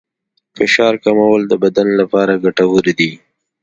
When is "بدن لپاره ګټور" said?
1.63-2.85